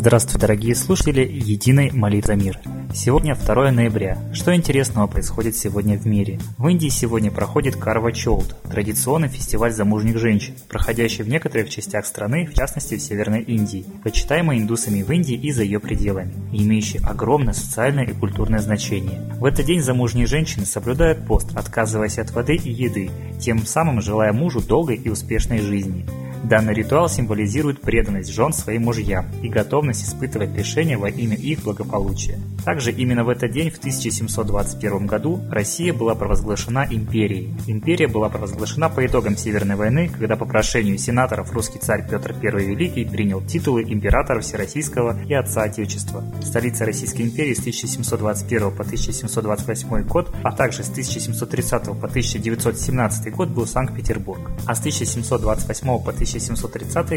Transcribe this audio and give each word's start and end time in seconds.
Здравствуйте, 0.00 0.38
дорогие 0.38 0.76
слушатели 0.76 1.22
Единой 1.26 1.90
молитвы 1.90 2.36
мира. 2.36 2.60
Сегодня 2.94 3.34
2 3.34 3.72
ноября. 3.72 4.16
Что 4.32 4.54
интересного 4.54 5.08
происходит 5.08 5.56
сегодня 5.56 5.98
в 5.98 6.06
мире? 6.06 6.38
В 6.56 6.68
Индии 6.68 6.86
сегодня 6.86 7.32
проходит 7.32 7.74
Карва 7.74 8.12
Чоут, 8.12 8.54
традиционный 8.70 9.26
фестиваль 9.26 9.72
замужних 9.72 10.18
женщин, 10.18 10.54
проходящий 10.68 11.24
в 11.24 11.28
некоторых 11.28 11.68
частях 11.68 12.06
страны, 12.06 12.46
в 12.46 12.54
частности 12.54 12.94
в 12.94 13.02
Северной 13.02 13.42
Индии, 13.42 13.86
почитаемый 14.04 14.58
индусами 14.58 15.02
в 15.02 15.10
Индии 15.10 15.34
и 15.34 15.50
за 15.50 15.64
ее 15.64 15.80
пределами, 15.80 16.32
имеющий 16.52 16.98
огромное 16.98 17.52
социальное 17.52 18.04
и 18.04 18.14
культурное 18.14 18.60
значение. 18.60 19.32
В 19.40 19.44
этот 19.46 19.66
день 19.66 19.82
замужние 19.82 20.28
женщины 20.28 20.64
соблюдают 20.64 21.26
пост, 21.26 21.56
отказываясь 21.56 22.18
от 22.18 22.30
воды 22.30 22.54
и 22.54 22.70
еды, 22.70 23.10
тем 23.40 23.66
самым 23.66 24.00
желая 24.00 24.32
мужу 24.32 24.60
долгой 24.60 24.94
и 24.94 25.08
успешной 25.08 25.58
жизни. 25.58 26.06
Данный 26.44 26.72
ритуал 26.72 27.08
символизирует 27.08 27.80
преданность 27.80 28.32
жен 28.32 28.52
своим 28.52 28.84
мужьям 28.84 29.26
и 29.42 29.48
готовность 29.48 30.04
испытывать 30.04 30.56
лишения 30.56 30.96
во 30.96 31.08
имя 31.08 31.36
их 31.36 31.62
благополучия. 31.62 32.38
Также 32.64 32.92
именно 32.92 33.24
в 33.24 33.28
этот 33.28 33.50
день 33.50 33.70
в 33.70 33.78
1721 33.78 35.06
году 35.06 35.40
Россия 35.50 35.92
была 35.92 36.14
провозглашена 36.14 36.86
империей. 36.90 37.54
Империя 37.66 38.08
была 38.08 38.28
провозглашена 38.28 38.88
по 38.88 39.04
итогам 39.04 39.36
Северной 39.36 39.76
войны, 39.76 40.08
когда 40.08 40.36
по 40.36 40.44
прошению 40.44 40.98
сенаторов 40.98 41.52
русский 41.52 41.78
царь 41.78 42.06
Петр 42.08 42.34
I 42.42 42.66
Великий 42.66 43.04
принял 43.04 43.40
титулы 43.40 43.82
императора 43.82 44.40
Всероссийского 44.40 45.20
и 45.24 45.34
Отца 45.34 45.62
Отечества. 45.62 46.22
Столица 46.42 46.84
Российской 46.84 47.22
империи 47.22 47.54
с 47.54 47.60
1721 47.60 48.70
по 48.70 48.82
1728 48.82 50.02
год, 50.04 50.34
а 50.42 50.52
также 50.52 50.82
с 50.84 50.90
1730 50.90 51.84
по 51.84 52.06
1917 52.06 53.32
год 53.34 53.48
был 53.48 53.66
Санкт-Петербург, 53.66 54.50
а 54.66 54.74
с 54.74 54.80
1728 54.80 55.86
по 55.86 56.10
1730 56.10 56.27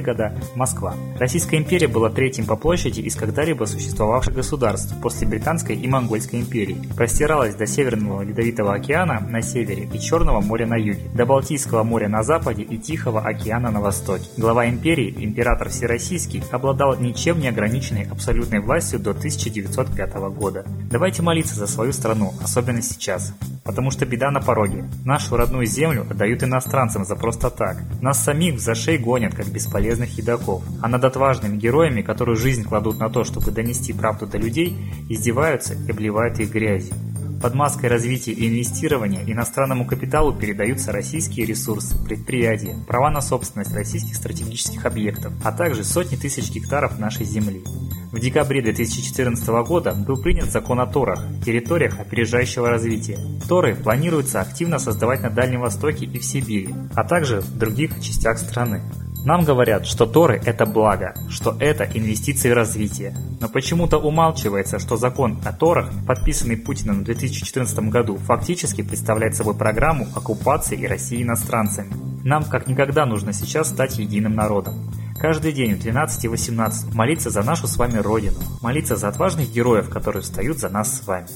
года– 0.02 0.34
Москва. 0.56 0.96
Российская 1.18 1.58
империя 1.58 1.88
была 1.88 2.10
третьим 2.10 2.46
по 2.46 2.56
площади 2.56 3.02
из 3.02 3.16
когда-либо 3.16 3.66
существовавших 3.66 4.34
государств 4.34 4.94
после 5.02 5.28
Британской 5.28 5.76
и 5.76 5.88
Монгольской 5.88 6.38
империй. 6.42 6.78
Простиралась 6.96 7.56
до 7.56 7.66
Северного 7.66 8.22
Ледовитого 8.22 8.74
океана 8.74 9.20
на 9.20 9.42
севере 9.42 9.90
и 9.92 10.00
Черного 10.00 10.42
моря 10.42 10.66
на 10.66 10.76
юге, 10.76 11.10
до 11.14 11.26
Балтийского 11.26 11.84
моря 11.84 12.08
на 12.08 12.24
западе 12.24 12.64
и 12.64 12.78
Тихого 12.78 13.22
океана 13.22 13.72
на 13.72 13.82
востоке. 13.82 14.30
Глава 14.38 14.68
империи, 14.68 15.14
император 15.18 15.70
Всероссийский, 15.70 16.44
обладал 16.52 16.98
ничем 16.98 17.40
не 17.40 17.48
ограниченной 17.48 18.04
абсолютной 18.04 18.60
властью 18.60 19.00
до 19.00 19.12
1905 19.12 20.14
года. 20.36 20.66
Давайте 20.90 21.22
молиться 21.22 21.56
за 21.56 21.68
свою 21.68 21.94
страну, 21.94 22.34
особенно 22.42 22.82
сейчас. 22.82 23.34
Потому 23.64 23.92
что 23.92 24.06
беда 24.06 24.32
на 24.32 24.42
пороге. 24.42 24.86
Нашу 25.06 25.38
родную 25.38 25.66
землю 25.68 26.08
отдают 26.10 26.44
иностранцам 26.44 27.06
за 27.06 27.16
просто 27.16 27.52
так. 27.52 27.78
Нас 28.02 28.24
самих 28.24 28.60
за 28.60 28.74
шеи 28.74 28.98
гонят, 28.98 29.36
как 29.36 29.48
бесполезных 29.48 30.18
едоков. 30.18 30.64
А 30.82 30.88
над 30.88 31.04
отважными 31.04 31.58
героями, 31.58 32.02
которые 32.02 32.36
жизнь 32.36 32.64
кладут 32.64 32.98
на 32.98 33.10
то, 33.10 33.24
чтобы 33.24 33.52
донести 33.52 33.94
правду 33.94 34.26
до 34.26 34.38
людей, 34.38 34.76
издеваются 35.10 35.76
и 35.76 35.92
обливают 35.92 36.40
их 36.40 36.52
грязью. 36.52 36.96
Под 37.42 37.56
маской 37.56 37.88
развития 37.88 38.34
и 38.34 38.48
инвестирования 38.48 39.24
иностранному 39.26 39.88
капиталу 39.88 40.32
передаются 40.32 40.92
российские 40.92 41.48
ресурсы, 41.48 41.98
предприятия, 42.06 42.76
права 42.88 43.10
на 43.10 43.20
собственность 43.20 43.74
российских 43.74 44.16
стратегических 44.16 44.86
объектов, 44.86 45.34
а 45.44 45.52
также 45.52 45.84
сотни 45.84 46.18
тысяч 46.18 46.52
гектаров 46.52 47.00
нашей 47.00 47.26
земли. 47.26 47.64
В 48.12 48.20
декабре 48.20 48.62
2014 48.62 49.48
года 49.66 49.94
был 49.94 50.22
принят 50.22 50.52
закон 50.52 50.82
о 50.82 50.86
Торах, 50.86 51.24
территориях 51.44 52.00
опережающего 52.00 52.70
развития. 52.70 53.18
Торы 53.48 53.74
планируется 53.74 54.40
активно 54.40 54.78
создавать 54.78 55.22
на 55.22 55.32
Дальнем 55.32 55.62
Востоке 55.62 56.06
и 56.06 56.20
в 56.20 56.24
Сибири, 56.24 56.76
а 56.94 57.04
также 57.04 57.40
в 57.40 57.58
других 57.58 58.00
частях 58.02 58.38
страны. 58.38 58.84
Нам 59.24 59.46
говорят, 59.46 59.86
что 59.86 60.08
Торы– 60.08 60.42
это 60.46 60.66
благо, 60.66 61.14
что 61.30 61.56
это 61.60 61.84
инвестиции 61.84 62.50
в 62.50 62.56
развитие. 62.56 63.16
Но 63.40 63.50
почему-то 63.50 64.00
умалчивается, 64.00 64.80
что 64.80 64.98
закон 64.98 65.40
о 65.46 65.54
Торах, 65.54 65.92
подписанный 66.08 66.58
Путиным 66.58 67.02
в 67.02 67.04
2014 67.04 67.80
году, 67.90 68.18
фактически 68.18 68.82
представляет 68.82 69.36
собой 69.36 69.54
программу 69.54 70.08
оккупации 70.16 70.76
и 70.76 70.88
России 70.88 71.22
иностранцами. 71.22 71.94
Нам 72.24 72.44
как 72.46 72.68
никогда 72.68 73.06
нужно 73.06 73.32
сейчас 73.32 73.70
стать 73.70 74.00
единым 74.00 74.34
народом. 74.34 74.92
Каждый 75.20 75.52
день 75.52 75.76
в 75.76 75.80
12 75.80 76.26
и 76.26 76.28
18 76.28 76.96
молиться 76.96 77.30
за 77.30 77.44
нашу 77.44 77.68
с 77.68 77.78
вами 77.78 78.00
Родину, 78.00 78.40
молиться 78.64 78.96
за 78.96 79.08
отважных 79.08 79.52
героев, 79.52 79.90
которые 79.90 80.24
встают 80.24 80.58
за 80.58 80.70
нас 80.70 80.98
с 80.98 81.06
вами. 81.06 81.28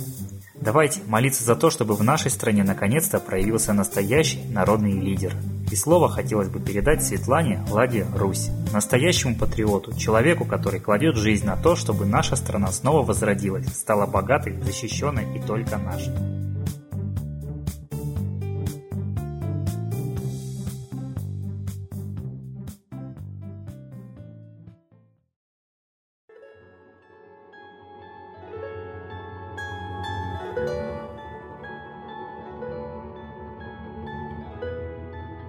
Давайте 0.60 1.02
молиться 1.06 1.44
за 1.44 1.56
то, 1.56 1.70
чтобы 1.70 1.94
в 1.94 2.04
нашей 2.04 2.32
стране 2.32 2.64
наконец-то 2.64 3.20
проявился 3.20 3.74
настоящий 3.74 4.44
народный 4.50 4.94
лидер. 4.94 5.36
И 5.76 5.78
слово 5.78 6.08
хотелось 6.08 6.48
бы 6.48 6.62
передать 6.62 7.04
Светлане 7.04 7.62
Ладе 7.70 8.08
Русь, 8.16 8.48
настоящему 8.72 9.36
патриоту, 9.36 9.92
человеку, 10.00 10.46
который 10.46 10.80
кладет 10.80 11.18
жизнь 11.18 11.46
на 11.46 11.58
то, 11.58 11.76
чтобы 11.76 12.06
наша 12.06 12.38
страна 12.38 12.72
снова 12.72 13.06
возродилась, 13.06 13.68
стала 13.68 14.06
богатой, 14.06 14.58
защищенной 14.62 15.36
и 15.36 15.42
только 15.42 15.78
нашей. 15.78 16.35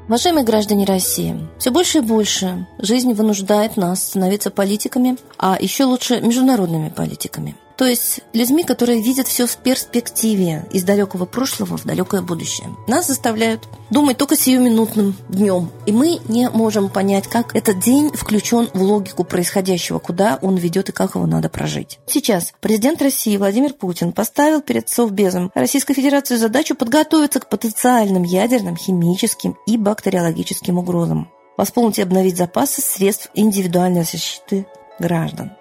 Уважаемые 0.08 0.44
граждане 0.44 0.84
России, 0.84 1.36
все 1.58 1.72
больше 1.72 1.98
и 1.98 2.00
больше 2.00 2.68
жизнь 2.78 3.12
вынуждает 3.12 3.76
нас 3.76 4.04
становиться 4.04 4.52
политиками, 4.52 5.16
а 5.36 5.58
еще 5.60 5.82
лучше 5.82 6.20
международными 6.20 6.90
политиками. 6.90 7.56
То 7.76 7.84
есть 7.84 8.20
людьми, 8.32 8.64
которые 8.64 9.02
видят 9.02 9.26
все 9.28 9.46
в 9.46 9.56
перспективе 9.58 10.64
из 10.72 10.84
далекого 10.84 11.26
прошлого 11.26 11.76
в 11.76 11.84
далекое 11.84 12.22
будущее. 12.22 12.68
Нас 12.88 13.06
заставляют 13.06 13.68
думать 13.90 14.16
только 14.16 14.36
сиюминутным 14.36 15.14
днем. 15.28 15.70
И 15.84 15.92
мы 15.92 16.20
не 16.28 16.48
можем 16.48 16.88
понять, 16.88 17.26
как 17.26 17.54
этот 17.54 17.80
день 17.80 18.10
включен 18.12 18.68
в 18.72 18.82
логику 18.82 19.24
происходящего, 19.24 19.98
куда 19.98 20.38
он 20.40 20.56
ведет 20.56 20.88
и 20.88 20.92
как 20.92 21.14
его 21.14 21.26
надо 21.26 21.48
прожить. 21.48 21.98
Сейчас 22.06 22.52
президент 22.60 23.02
России 23.02 23.36
Владимир 23.36 23.74
Путин 23.74 24.12
поставил 24.12 24.62
перед 24.62 24.88
Совбезом 24.88 25.50
Российской 25.54 25.94
Федерации 25.94 26.36
задачу 26.36 26.74
подготовиться 26.74 27.40
к 27.40 27.48
потенциальным 27.48 28.22
ядерным, 28.22 28.76
химическим 28.76 29.56
и 29.66 29.76
бактериологическим 29.76 30.78
угрозам 30.78 31.30
восполнить 31.56 31.98
и 31.98 32.02
обновить 32.02 32.36
запасы 32.36 32.80
средств 32.82 33.30
индивидуальной 33.34 34.04
защиты 34.04 34.66
граждан. 34.98 35.52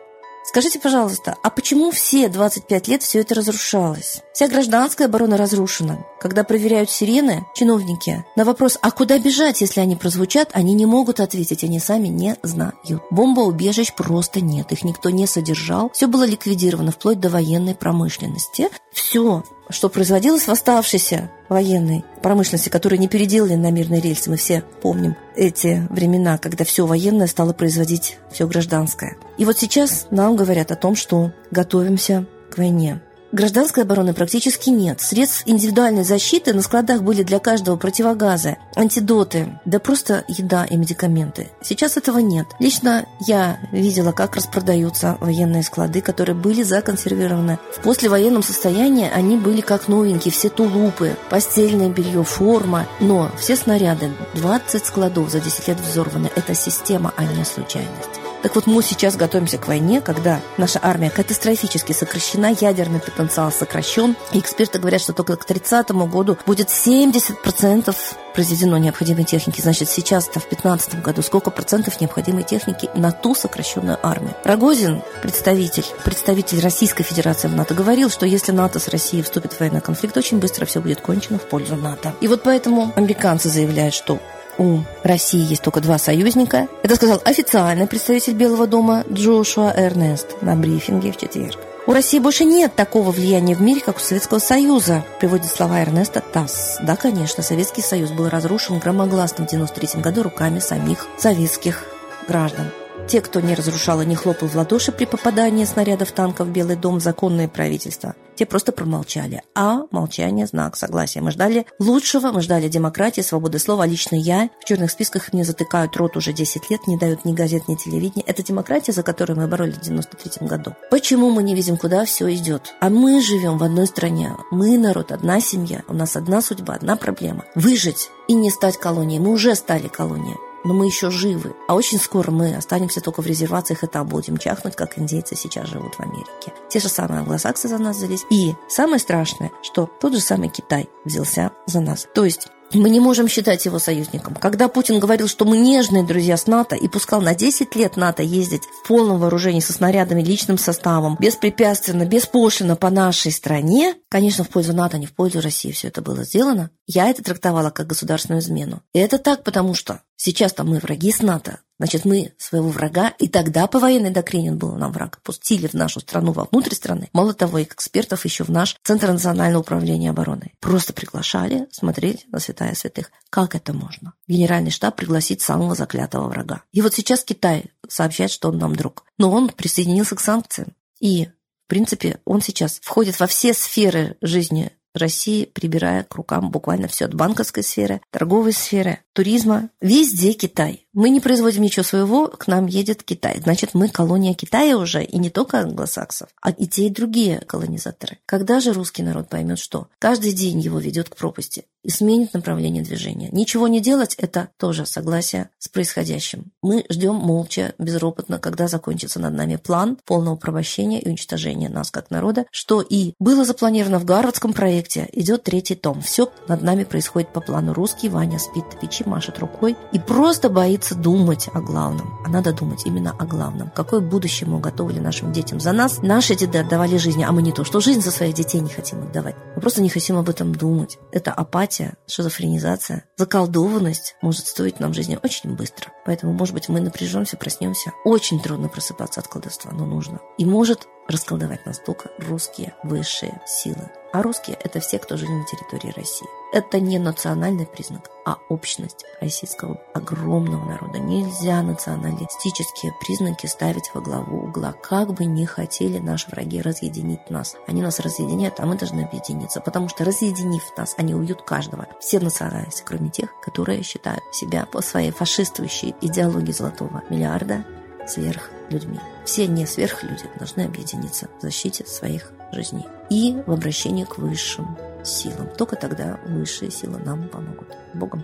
Скажите, 0.48 0.80
пожалуйста, 0.80 1.36
а 1.42 1.50
почему 1.50 1.90
все 1.92 2.30
25 2.30 2.88
лет 2.88 3.02
все 3.02 3.20
это 3.20 3.34
разрушалось? 3.34 4.22
Вся 4.34 4.48
гражданская 4.48 5.08
оборона 5.08 5.38
разрушена. 5.38 6.06
Когда 6.20 6.44
проверяют 6.44 6.90
сирены, 6.92 7.46
чиновники, 7.56 8.24
на 8.36 8.46
вопрос, 8.46 8.78
а 8.82 8.92
куда 8.92 9.18
бежать, 9.18 9.62
если 9.62 9.82
они 9.82 9.96
прозвучат, 9.96 10.50
они 10.54 10.74
не 10.74 10.86
могут 10.86 11.20
ответить, 11.20 11.64
они 11.64 11.80
сами 11.80 12.10
не 12.10 12.38
знают. 12.44 12.76
Бомбоубежищ 13.10 13.94
просто 13.96 14.40
нет, 14.40 14.72
их 14.72 14.84
никто 14.84 15.10
не 15.10 15.26
содержал. 15.26 15.90
Все 15.94 16.08
было 16.08 16.26
ликвидировано 16.26 16.92
вплоть 16.92 17.20
до 17.20 17.30
военной 17.30 17.74
промышленности. 17.74 18.70
Все 18.94 19.44
что 19.70 19.90
производилось 19.90 20.48
в 20.48 20.50
оставшейся 20.50 21.30
военной 21.50 22.04
промышленности, 22.22 22.70
которую 22.70 23.00
не 23.00 23.08
переделали 23.08 23.56
на 23.56 23.72
мирные 23.72 24.02
рельсы. 24.02 24.30
Мы 24.30 24.38
все 24.38 24.64
помним 24.82 25.16
эти 25.36 25.86
времена, 25.90 26.38
когда 26.38 26.66
все 26.66 26.86
военное 26.86 27.28
стало 27.28 27.54
производить 27.54 28.18
все 28.32 28.48
гражданское. 28.48 29.18
И 29.38 29.46
вот 29.46 29.58
сейчас 29.58 30.08
нам 30.12 30.36
говорят 30.36 30.72
о 30.72 30.76
том, 30.76 30.96
что 30.96 31.32
готовимся 31.52 32.26
к 32.50 32.58
войне. 32.58 33.02
Гражданской 33.36 33.84
обороны 33.84 34.14
практически 34.14 34.70
нет. 34.70 35.02
Средств 35.02 35.44
индивидуальной 35.46 36.06
защиты 36.06 36.54
на 36.54 36.62
складах 36.62 37.04
были 37.04 37.22
для 37.22 37.40
каждого 37.40 37.76
противогазы, 37.76 38.56
антидоты, 38.78 39.60
да 39.66 39.80
просто 39.80 40.24
еда 40.30 40.64
и 40.64 40.78
медикаменты. 40.78 41.50
Сейчас 41.62 41.98
этого 41.98 42.20
нет. 42.20 42.48
Лично 42.60 43.06
я 43.28 43.60
видела, 43.74 44.14
как 44.14 44.38
распродаются 44.38 45.18
военные 45.20 45.64
склады, 45.64 46.00
которые 46.00 46.34
были 46.34 46.64
законсервированы. 46.64 47.60
В 47.76 47.82
послевоенном 47.82 48.42
состоянии 48.42 49.12
они 49.14 49.36
были 49.36 49.60
как 49.60 49.90
новенькие, 49.90 50.32
все 50.32 50.48
тулупы, 50.48 51.18
постельное 51.30 51.90
белье, 51.90 52.24
форма. 52.24 52.88
Но 53.02 53.30
все 53.38 53.58
снаряды, 53.58 54.14
20 54.36 54.86
складов 54.86 55.30
за 55.30 55.42
10 55.42 55.68
лет 55.68 55.80
взорваны. 55.82 56.32
Это 56.38 56.56
система, 56.56 57.14
а 57.18 57.26
не 57.26 57.44
случайность. 57.44 58.25
Так 58.46 58.54
вот, 58.54 58.68
мы 58.68 58.84
сейчас 58.84 59.16
готовимся 59.16 59.58
к 59.58 59.68
войне, 59.68 60.02
когда 60.02 60.40
наша 60.58 60.78
армия 60.80 61.10
катастрофически 61.10 61.94
сокращена, 61.94 62.52
ядерный 62.52 63.00
потенциал 63.00 63.52
сокращен, 63.52 64.16
и 64.34 64.40
эксперты 64.40 64.78
говорят, 64.78 65.02
что 65.02 65.14
только 65.14 65.36
к 65.36 65.46
30 65.46 65.90
году 65.90 66.38
будет 66.46 66.68
70% 66.68 67.96
произведено 68.36 68.78
необходимой 68.78 69.24
техники. 69.24 69.62
Значит, 69.62 69.90
сейчас-то 69.90 70.40
в 70.40 70.44
2015 70.44 71.02
году 71.02 71.24
сколько 71.24 71.50
процентов 71.50 72.00
необходимой 72.00 72.44
техники 72.44 72.88
на 72.94 73.12
ту 73.12 73.34
сокращенную 73.34 73.98
армию? 74.04 74.36
Рогозин, 74.44 75.02
представитель, 75.24 75.86
представитель 76.04 76.60
Российской 76.60 77.02
Федерации 77.02 77.48
в 77.48 77.56
НАТО, 77.56 77.74
говорил, 77.74 78.12
что 78.12 78.28
если 78.28 78.52
НАТО 78.52 78.78
с 78.78 78.90
Россией 78.90 79.24
вступит 79.24 79.54
в 79.54 79.60
военный 79.60 79.82
конфликт, 79.82 80.16
очень 80.18 80.38
быстро 80.38 80.68
все 80.68 80.82
будет 80.82 81.02
кончено 81.02 81.40
в 81.40 81.50
пользу 81.50 81.78
НАТО. 81.78 82.14
И 82.22 82.28
вот 82.28 82.44
поэтому 82.44 82.94
американцы 82.96 83.50
заявляют, 83.50 83.96
что 83.96 84.20
у 84.58 84.80
России 85.04 85.50
есть 85.50 85.62
только 85.62 85.82
два 85.82 85.98
союзника. 85.98 86.68
Это 86.84 86.96
сказал 86.96 87.22
официальный 87.24 87.88
представитель 87.88 88.34
Белого 88.34 88.68
дома 88.68 89.04
Джошуа 89.12 89.74
Эрнест 89.76 90.42
на 90.42 90.56
брифинге 90.56 91.12
в 91.12 91.18
четверг. 91.18 91.60
У 91.88 91.94
России 91.94 92.18
больше 92.18 92.46
нет 92.46 92.74
такого 92.76 93.12
влияния 93.12 93.56
в 93.56 93.62
мире, 93.62 93.80
как 93.80 93.98
у 93.98 94.00
Советского 94.00 94.40
Союза, 94.40 95.04
приводит 95.20 95.52
слова 95.52 95.82
Эрнеста 95.82 96.20
Тасс. 96.20 96.80
Да, 96.82 96.96
конечно, 96.96 97.44
Советский 97.44 97.84
Союз 97.84 98.12
был 98.12 98.28
разрушен 98.28 98.80
громогласно 98.80 99.46
в 99.46 99.48
1993 99.48 100.02
году 100.02 100.24
руками 100.24 100.60
самих 100.60 101.08
советских 101.18 101.84
граждан. 102.28 102.72
Те, 103.08 103.22
кто 103.22 103.40
не 103.40 103.54
разрушал 103.54 104.02
и 104.02 104.06
не 104.06 104.16
хлопал 104.16 104.48
в 104.48 104.56
ладоши 104.56 104.92
при 104.92 105.06
попадании 105.06 105.66
снарядов 105.66 106.12
танков 106.12 106.48
в 106.48 106.52
Белый 106.52 106.76
дом, 106.76 107.00
законное 107.00 107.48
правительство, 107.48 108.16
те 108.36 108.46
просто 108.46 108.72
промолчали. 108.72 109.44
А 109.54 109.84
молчание– 109.92 110.48
знак 110.48 110.76
согласия. 110.76 111.22
Мы 111.22 111.32
ждали 111.32 111.68
лучшего, 111.80 112.32
мы 112.32 112.42
ждали 112.42 112.68
демократии, 112.68 113.22
свободы 113.22 113.60
слова. 113.60 113.86
Лично 113.86 114.16
я 114.16 114.50
в 114.60 114.66
черных 114.66 114.92
списках 114.92 115.32
мне 115.34 115.44
затыкают 115.44 115.96
рот 115.98 116.18
уже 116.18 116.34
10 116.34 116.70
лет, 116.70 116.88
не 116.88 116.98
дают 116.98 117.26
ни 117.26 117.34
газет, 117.34 117.68
ни 117.68 117.76
телевидения. 117.76 118.24
Это 118.26 118.44
демократия, 118.44 118.92
за 118.92 119.04
которую 119.04 119.40
мы 119.40 119.48
боролись 119.48 119.76
в 119.76 119.82
93 119.82 120.48
году. 120.48 120.74
Почему 120.90 121.30
мы 121.30 121.44
не 121.44 121.56
видим, 121.56 121.78
куда 121.78 122.06
все 122.06 122.34
идет? 122.34 122.74
А 122.82 122.90
мы 122.90 123.22
живем 123.22 123.60
в 123.60 123.64
одной 123.64 123.86
стране. 123.86 124.36
Мы 124.52 124.78
народ, 124.78 125.12
одна 125.12 125.40
семья. 125.40 125.84
У 125.88 125.94
нас 125.94 126.16
одна 126.16 126.42
судьба, 126.42 126.74
одна 126.74 126.96
проблема. 126.96 127.46
Выжить 127.54 128.10
и 128.28 128.34
не 128.34 128.50
стать 128.50 128.78
колонией. 128.78 129.20
Мы 129.20 129.32
уже 129.32 129.54
стали 129.56 129.88
колонией 129.88 130.38
но 130.66 130.74
мы 130.74 130.88
еще 130.88 131.10
живы. 131.10 131.56
А 131.68 131.76
очень 131.76 132.00
скоро 132.00 132.32
мы 132.32 132.56
останемся 132.56 133.00
только 133.00 133.22
в 133.22 133.28
резервациях 133.28 133.84
и 133.84 133.88
там 133.88 134.08
будем 134.08 134.38
чахнуть, 134.38 134.76
как 134.76 134.98
индейцы 134.98 135.36
сейчас 135.36 135.70
живут 135.70 135.96
в 135.96 136.00
Америке. 136.02 136.54
Те 136.70 136.80
же 136.80 136.90
самые 136.90 137.20
англосаксы 137.20 137.68
за 137.68 137.78
нас 137.78 137.98
взялись. 137.98 138.26
И 138.30 138.54
самое 138.68 139.00
страшное, 139.00 139.52
что 139.62 139.90
тот 140.02 140.14
же 140.14 140.20
самый 140.20 140.50
Китай 140.50 140.90
взялся 141.06 141.52
за 141.68 141.80
нас. 141.80 142.08
То 142.14 142.26
есть 142.26 142.48
мы 142.74 142.90
не 142.90 143.00
можем 143.00 143.28
считать 143.28 143.66
его 143.66 143.80
союзником. 143.80 144.36
Когда 144.36 144.68
Путин 144.68 145.00
говорил, 145.00 145.28
что 145.28 145.46
мы 145.46 145.58
нежные 145.58 146.04
друзья 146.04 146.36
с 146.36 146.48
НАТО 146.48 146.76
и 146.76 146.88
пускал 146.88 147.22
на 147.22 147.36
10 147.36 147.76
лет 147.76 147.96
НАТО 147.96 148.24
ездить 148.24 148.64
в 148.64 148.88
полном 148.88 149.20
вооружении 149.20 149.60
со 149.60 149.74
снарядами, 149.74 150.24
личным 150.24 150.58
составом, 150.58 151.16
беспрепятственно, 151.20 152.06
беспошлино 152.06 152.76
по 152.76 152.90
нашей 152.90 153.32
стране, 153.32 153.96
конечно, 154.10 154.44
в 154.44 154.50
пользу 154.50 154.74
НАТО, 154.74 154.98
не 154.98 155.06
в 155.06 155.14
пользу 155.14 155.42
России 155.42 155.72
все 155.72 155.90
это 155.90 156.02
было 156.02 156.24
сделано, 156.24 156.72
я 156.88 157.10
это 157.10 157.24
трактовала 157.24 157.70
как 157.70 157.88
государственную 157.88 158.42
измену. 158.42 158.82
И 158.94 159.00
это 159.00 159.20
так, 159.20 159.44
потому 159.44 159.74
что 159.74 160.02
сейчас-то 160.16 160.64
мы 160.64 160.80
враги 160.80 161.12
с 161.12 161.22
НАТО, 161.22 161.60
Значит, 161.78 162.06
мы 162.06 162.34
своего 162.38 162.70
врага, 162.70 163.10
и 163.20 163.28
тогда 163.28 163.68
по 163.68 163.80
военной 163.80 164.12
доктрине 164.12 164.52
он 164.52 164.58
был 164.58 164.76
нам 164.76 164.94
враг, 164.94 165.20
пустили 165.22 165.68
в 165.68 165.74
нашу 165.74 166.00
страну 166.00 166.32
вовнутрь 166.32 166.74
страны. 166.74 167.10
Мало 167.12 167.34
того, 167.34 167.62
экспертов 167.62 168.24
еще 168.24 168.46
в 168.46 168.50
наш 168.50 168.78
Центр 168.84 169.12
национального 169.12 169.62
управления 169.62 170.12
обороной. 170.12 170.54
Просто 170.62 170.94
приглашали 170.94 171.68
смотреть 171.72 172.28
на 172.32 172.40
святая 172.40 172.76
святых. 172.76 173.12
Как 173.30 173.56
это 173.56 173.74
можно? 173.74 174.14
Генеральный 174.26 174.72
штаб 174.72 174.96
пригласить 174.96 175.42
самого 175.42 175.76
заклятого 175.76 176.30
врага. 176.30 176.64
И 176.72 176.82
вот 176.82 176.94
сейчас 176.94 177.26
Китай 177.26 177.72
сообщает, 177.90 178.32
что 178.32 178.48
он 178.50 178.58
нам 178.58 178.74
друг. 178.76 179.04
Но 179.18 179.30
он 179.32 179.50
присоединился 179.50 180.16
к 180.16 180.22
санкциям. 180.22 180.74
И 181.02 181.28
в 181.66 181.68
принципе, 181.68 182.20
он 182.26 182.42
сейчас 182.42 182.80
входит 182.82 183.20
во 183.20 183.28
все 183.28 183.54
сферы 183.54 184.18
жизни 184.22 184.72
России, 184.98 185.46
прибирая 185.46 186.04
к 186.04 186.16
рукам 186.16 186.52
буквально 186.52 186.88
все 186.88 187.06
от 187.06 187.14
банковской 187.14 187.64
сферы, 187.64 188.02
торговой 188.12 188.54
сферы, 188.54 189.00
туризма. 189.14 189.70
Везде 189.82 190.34
Китай. 190.34 190.88
Мы 190.94 191.10
не 191.10 191.20
производим 191.20 191.64
ничего 191.64 191.84
своего, 191.84 192.28
к 192.28 192.48
нам 192.48 192.68
едет 192.68 193.04
Китай. 193.04 193.40
Значит, 193.42 193.74
мы 193.74 193.90
колония 193.90 194.34
Китая 194.34 194.78
уже, 194.78 195.04
и 195.04 195.18
не 195.18 195.30
только 195.30 195.60
англосаксов, 195.60 196.30
а 196.42 196.52
и 196.52 196.68
те, 196.68 196.88
и 196.88 196.90
другие 196.90 197.40
колонизаторы. 197.40 198.20
Когда 198.26 198.60
же 198.60 198.74
русский 198.74 199.04
народ 199.04 199.30
поймет, 199.30 199.60
что 199.60 199.88
каждый 200.00 200.32
день 200.32 200.60
его 200.60 200.80
ведет 200.80 201.10
к 201.10 201.16
пропасти 201.16 201.66
и 201.86 201.92
сменит 201.92 202.34
направление 202.34 202.84
движения? 202.84 203.30
Ничего 203.32 203.68
не 203.68 203.80
делать– 203.80 204.16
это 204.18 204.50
тоже 204.58 204.86
согласие 204.86 205.50
с 205.60 205.70
происходящим. 205.70 206.52
Мы 206.62 206.84
ждем 206.90 207.16
молча, 207.16 207.74
безропотно, 207.78 208.40
когда 208.40 208.68
закончится 208.68 209.20
над 209.20 209.34
нами 209.34 209.56
план 209.56 209.98
полного 210.06 210.36
порабощения 210.36 211.00
и 211.00 211.08
уничтожения 211.08 211.70
нас 211.70 211.92
как 211.92 212.10
народа, 212.10 212.46
что 212.52 212.82
и 212.82 213.14
было 213.20 213.46
запланировано 213.46 214.00
в 214.00 214.06
Гарвардском 214.06 214.54
проекте. 214.54 215.08
Идет 215.12 215.44
третий 215.44 215.76
том. 215.76 216.02
Все 216.02 216.32
над 216.48 216.64
нами 216.64 216.84
происходит 216.84 217.32
по 217.32 217.40
плану. 217.40 217.74
Русский 217.74 218.10
Ваня 218.10 218.40
спит 218.40 218.66
на 218.74 218.80
печи, 218.80 219.04
машет 219.06 219.38
рукой 219.40 219.76
и 219.92 220.00
просто 220.00 220.50
боится 220.50 220.96
думать 220.96 221.50
о 221.54 221.62
главном, 221.62 222.20
а 222.26 222.30
надо 222.30 222.52
думать 222.52 222.86
именно 222.86 223.12
о 223.12 223.26
главном. 223.26 223.70
Какое 223.70 224.00
будущее 224.00 224.50
мы 224.50 224.58
уготовили 224.58 225.00
нашим 225.00 225.32
детям 225.32 225.60
за 225.60 225.72
нас? 225.72 226.02
Наши 226.02 226.36
деды 226.36 226.58
отдавали 226.58 226.98
жизни, 226.98 227.24
а 227.24 227.32
мы 227.32 227.44
не 227.44 227.52
то, 227.52 227.64
что 227.64 227.80
жизнь 227.80 228.02
за 228.02 228.12
своих 228.12 228.34
детей 228.34 228.60
не 228.60 228.70
хотим 228.70 229.04
отдавать. 229.04 229.36
Мы 229.56 229.62
просто 229.62 229.82
не 229.82 229.90
хотим 229.90 230.18
об 230.18 230.30
этом 230.30 230.54
думать. 230.54 230.98
Это 231.12 231.32
апатия, 231.32 231.96
шизофренизация, 232.08 233.06
заколдованность 233.16 234.16
может 234.22 234.48
стоить 234.48 234.80
нам 234.80 234.94
жизни 234.94 235.18
очень 235.24 235.56
быстро. 235.56 235.92
Поэтому, 236.06 236.34
может 236.34 236.54
быть, 236.54 236.68
мы 236.68 236.82
напряжемся, 236.82 237.38
проснемся. 237.38 237.92
Очень 238.04 238.42
трудно 238.42 238.68
просыпаться 238.68 239.22
от 239.22 239.28
колдовства, 239.28 239.72
но 239.72 239.86
нужно. 239.86 240.20
И 240.38 240.46
может 240.46 240.88
расколдовать 241.08 241.66
нас 241.66 241.80
только 241.80 242.10
русские 242.20 242.74
высшие 242.84 243.42
силы. 243.46 243.90
А 244.12 244.22
русские– 244.22 244.58
это 244.64 244.80
все, 244.80 244.98
кто 244.98 245.18
жили 245.18 245.32
на 245.32 245.46
территории 245.46 245.94
России. 245.94 246.28
Это 246.54 246.80
не 246.80 247.00
национальный 247.00 247.66
признак, 247.66 248.10
а 248.26 248.38
общность 248.48 249.04
российского 249.20 249.82
огромного 249.94 250.64
народа. 250.64 251.00
Нельзя 251.00 251.62
националистические 251.62 252.94
признаки 253.02 253.46
ставить 253.46 253.92
во 253.94 254.00
главу 254.00 254.44
угла. 254.44 254.72
Как 254.72 255.14
бы 255.14 255.26
ни 255.26 255.44
хотели 255.44 256.00
наши 256.00 256.30
враги 256.30 256.62
разъединить 256.62 257.30
нас. 257.30 257.58
Они 257.68 257.82
нас 257.82 258.00
разъединяют, 258.00 258.62
а 258.62 258.66
мы 258.66 258.78
должны 258.78 259.02
объединиться. 259.02 259.60
Потому 259.60 259.90
что 259.90 260.06
разъединив 260.06 260.64
нас, 260.78 260.96
они 260.98 261.14
убьют 261.14 261.42
каждого. 261.42 261.88
Все 262.00 262.22
национальности, 262.22 262.84
кроме 262.86 263.10
тех, 263.10 263.38
которые 263.42 263.84
считают 263.84 264.24
себя 264.32 264.66
по 264.66 264.82
своей 264.82 265.12
фашистующей 265.12 265.94
идеологии 266.00 266.54
золотого 266.54 267.04
миллиарда 267.10 267.66
сверх 268.08 268.50
людьми. 268.70 269.00
Все 269.26 269.48
не 269.48 269.66
сверхлюди 269.66 270.30
должны 270.38 270.62
объединиться 270.62 271.28
в 271.40 271.42
защите 271.42 271.86
своих 271.86 272.32
жизней 272.52 272.86
и 273.10 273.42
в 273.46 273.52
обращении 273.52 274.06
к 274.06 274.18
высшим 274.18 274.78
силам. 275.04 275.50
Только 275.58 275.76
тогда 275.76 276.20
высшие 276.26 276.72
силы 276.72 276.98
нам 277.00 277.28
помогут. 277.30 277.68
Богом. 277.94 278.24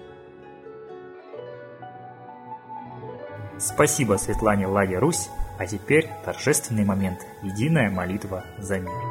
Спасибо 3.59 4.17
Светлане 4.17 4.65
Лаге 4.65 4.97
Русь, 4.97 5.29
а 5.59 5.67
теперь 5.67 6.09
торжественный 6.25 6.83
момент– 6.83 7.19
единая 7.43 7.91
молитва 7.91 8.43
за 8.57 8.79
мир. 8.79 9.10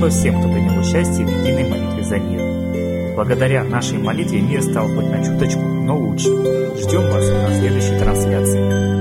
Спасибо 0.00 0.18
всем, 0.18 0.40
кто 0.40 0.50
принял 0.50 0.80
участие 0.80 1.26
в 1.26 1.30
единой 1.30 1.68
молитве 1.68 2.02
за 2.02 2.18
мир. 2.18 3.14
Благодаря 3.14 3.64
нашей 3.64 3.98
молитве 3.98 4.40
мир 4.40 4.62
стал 4.62 4.88
хоть 4.88 5.10
на 5.10 5.22
чуточку, 5.22 5.60
но 5.60 5.94
лучше. 5.94 6.28
Ждем 6.78 7.02
вас 7.02 7.28
на 7.28 7.54
следующей 7.58 7.98
трансляции. 7.98 8.99